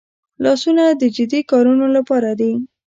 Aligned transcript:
لاسونه 0.43 0.83
د 1.01 1.03
جدي 1.15 1.41
کارونو 1.51 1.85
لپاره 1.95 2.31
دي 2.39 2.51